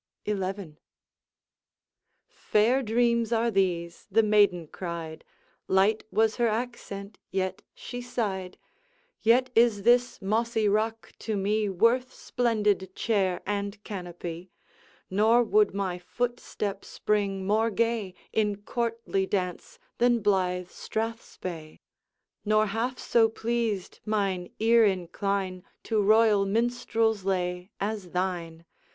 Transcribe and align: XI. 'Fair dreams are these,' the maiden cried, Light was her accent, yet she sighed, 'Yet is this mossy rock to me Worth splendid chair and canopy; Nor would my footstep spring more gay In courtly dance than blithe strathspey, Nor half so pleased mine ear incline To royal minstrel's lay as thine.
XI. 0.25 0.77
'Fair 2.25 2.81
dreams 2.81 3.31
are 3.31 3.51
these,' 3.51 4.07
the 4.09 4.23
maiden 4.23 4.65
cried, 4.65 5.23
Light 5.67 6.05
was 6.09 6.37
her 6.37 6.47
accent, 6.47 7.19
yet 7.29 7.61
she 7.75 8.01
sighed, 8.01 8.57
'Yet 9.21 9.51
is 9.53 9.83
this 9.83 10.19
mossy 10.19 10.67
rock 10.67 11.13
to 11.19 11.37
me 11.37 11.69
Worth 11.69 12.11
splendid 12.15 12.95
chair 12.95 13.41
and 13.45 13.83
canopy; 13.83 14.49
Nor 15.11 15.43
would 15.43 15.71
my 15.75 15.99
footstep 15.99 16.83
spring 16.83 17.45
more 17.45 17.69
gay 17.69 18.15
In 18.33 18.55
courtly 18.55 19.27
dance 19.27 19.77
than 19.99 20.21
blithe 20.21 20.69
strathspey, 20.71 21.79
Nor 22.43 22.65
half 22.65 22.97
so 22.97 23.29
pleased 23.29 23.99
mine 24.03 24.49
ear 24.57 24.83
incline 24.83 25.61
To 25.83 26.01
royal 26.01 26.43
minstrel's 26.47 27.23
lay 27.23 27.69
as 27.79 28.09
thine. 28.09 28.65